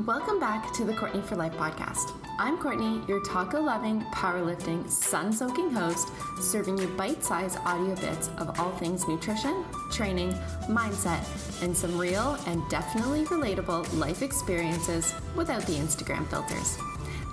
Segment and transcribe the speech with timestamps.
[0.00, 2.14] Welcome back to the Courtney for Life podcast.
[2.38, 6.08] I'm Courtney, your taco loving, powerlifting, sun soaking host,
[6.40, 10.32] serving you bite sized audio bits of all things nutrition, training,
[10.62, 11.22] mindset,
[11.62, 16.78] and some real and definitely relatable life experiences without the Instagram filters.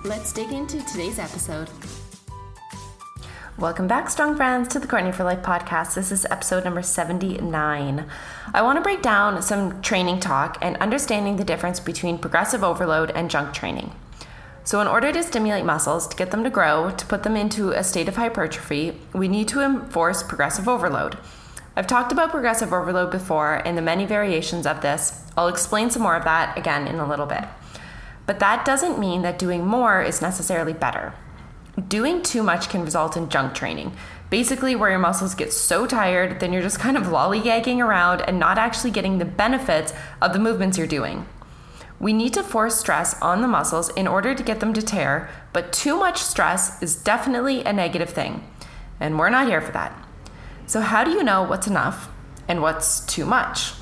[0.04, 1.70] Let's dig into today's episode
[3.60, 5.92] Welcome back, strong friends, to the Courtney for Life podcast.
[5.92, 8.06] This is episode number 79.
[8.54, 13.10] I want to break down some training talk and understanding the difference between progressive overload
[13.10, 13.92] and junk training.
[14.64, 17.72] So, in order to stimulate muscles, to get them to grow, to put them into
[17.72, 21.18] a state of hypertrophy, we need to enforce progressive overload.
[21.76, 25.22] I've talked about progressive overload before and the many variations of this.
[25.36, 27.44] I'll explain some more of that again in a little bit.
[28.24, 31.12] But that doesn't mean that doing more is necessarily better.
[31.88, 33.92] Doing too much can result in junk training,
[34.28, 38.38] basically, where your muscles get so tired, then you're just kind of lollygagging around and
[38.38, 41.26] not actually getting the benefits of the movements you're doing.
[42.00, 45.30] We need to force stress on the muscles in order to get them to tear,
[45.52, 48.42] but too much stress is definitely a negative thing,
[48.98, 49.92] and we're not here for that.
[50.66, 52.08] So, how do you know what's enough
[52.48, 53.72] and what's too much?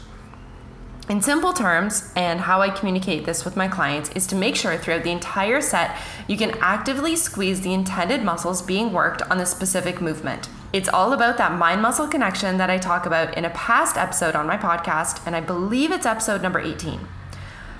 [1.08, 4.76] In simple terms, and how I communicate this with my clients is to make sure
[4.76, 9.46] throughout the entire set you can actively squeeze the intended muscles being worked on the
[9.46, 10.50] specific movement.
[10.70, 14.36] It's all about that mind muscle connection that I talk about in a past episode
[14.36, 17.00] on my podcast, and I believe it's episode number 18.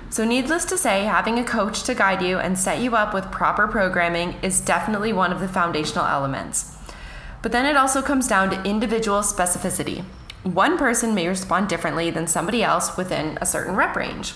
[0.09, 3.31] So, needless to say, having a coach to guide you and set you up with
[3.31, 6.75] proper programming is definitely one of the foundational elements.
[7.43, 10.03] But then it also comes down to individual specificity
[10.43, 14.33] one person may respond differently than somebody else within a certain rep range.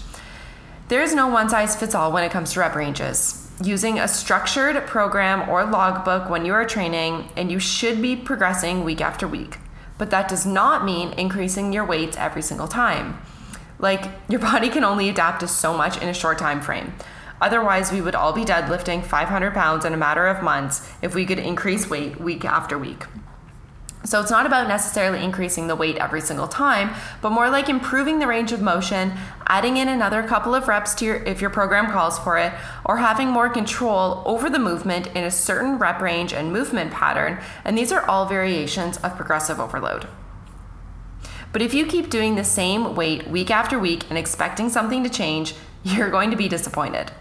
[0.89, 3.49] There is no one size fits all when it comes to rep ranges.
[3.63, 8.83] Using a structured program or logbook when you are training, and you should be progressing
[8.83, 9.57] week after week.
[9.97, 13.19] But that does not mean increasing your weights every single time.
[13.79, 16.93] Like, your body can only adapt to so much in a short time frame.
[17.39, 21.25] Otherwise, we would all be deadlifting 500 pounds in a matter of months if we
[21.25, 23.03] could increase weight week after week.
[24.05, 28.19] So it's not about necessarily increasing the weight every single time, but more like improving
[28.19, 29.13] the range of motion,
[29.47, 32.53] adding in another couple of reps to your if your program calls for it,
[32.83, 37.39] or having more control over the movement in a certain rep range and movement pattern,
[37.63, 40.07] and these are all variations of progressive overload.
[41.53, 45.09] But if you keep doing the same weight week after week and expecting something to
[45.09, 47.11] change, you're going to be disappointed.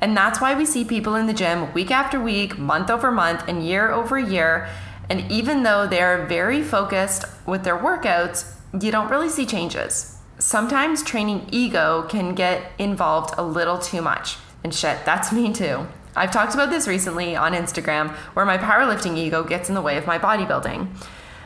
[0.00, 3.44] And that's why we see people in the gym week after week, month over month,
[3.46, 4.68] and year over year
[5.12, 8.50] and even though they're very focused with their workouts,
[8.80, 10.16] you don't really see changes.
[10.38, 14.38] Sometimes training ego can get involved a little too much.
[14.64, 15.86] And shit, that's me too.
[16.16, 19.98] I've talked about this recently on Instagram where my powerlifting ego gets in the way
[19.98, 20.88] of my bodybuilding.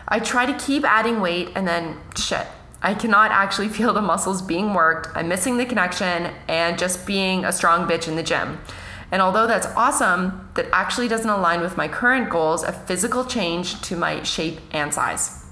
[0.07, 2.47] I try to keep adding weight and then shit,
[2.83, 5.09] I cannot actually feel the muscles being worked.
[5.17, 8.61] I'm missing the connection and just being a strong bitch in the gym.
[9.11, 13.81] And although that's awesome, that actually doesn't align with my current goals of physical change
[13.83, 15.45] to my shape and size.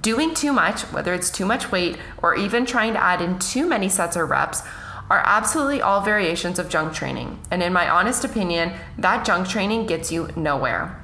[0.00, 3.66] Doing too much, whether it's too much weight or even trying to add in too
[3.66, 4.62] many sets or reps,
[5.10, 7.40] are absolutely all variations of junk training.
[7.50, 10.96] And in my honest opinion, that junk training gets you nowhere.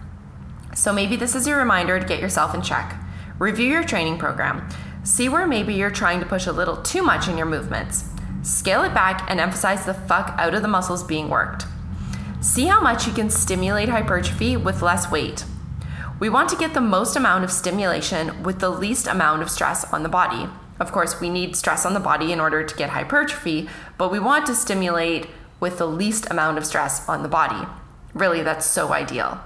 [0.75, 2.95] So maybe this is your reminder to get yourself in check.
[3.39, 4.69] Review your training program.
[5.03, 8.05] See where maybe you're trying to push a little too much in your movements.
[8.47, 11.65] Scale it back and emphasize the fuck out of the muscles being worked.
[12.41, 15.45] See how much you can stimulate hypertrophy with less weight.
[16.21, 19.93] We want to get the most amount of stimulation with the least amount of stress
[19.93, 20.49] on the body.
[20.79, 23.69] Of course, we need stress on the body in order to get hypertrophy,
[23.99, 25.27] but we want to stimulate
[25.59, 27.67] with the least amount of stress on the body.
[28.15, 29.41] Really, that's so ideal.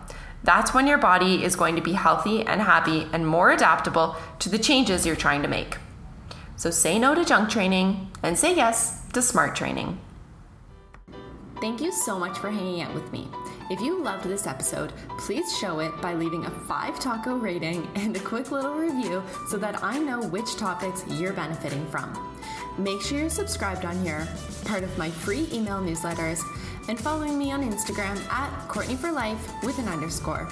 [0.45, 4.51] That's when your body is going to be healthy and happy and more adaptable to
[4.51, 5.79] the changes you're trying to make.
[6.61, 9.99] So say no to junk training and say yes to smart training.
[11.59, 13.29] Thank you so much for hanging out with me.
[13.71, 18.15] If you loved this episode, please show it by leaving a five taco rating and
[18.15, 22.13] a quick little review so that I know which topics you're benefiting from.
[22.77, 24.29] Make sure you're subscribed on here,
[24.67, 26.43] part of my free email newsletters,
[26.91, 30.47] and following me on Instagram at Courtney for Life with an underscore.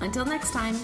[0.00, 0.74] Until next time.